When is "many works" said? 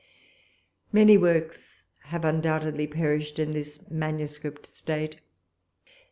0.91-1.83